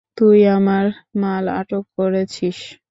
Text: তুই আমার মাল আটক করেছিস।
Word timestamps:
তুই 0.17 0.39
আমার 0.57 0.85
মাল 1.21 1.45
আটক 1.59 1.83
করেছিস। 1.97 2.57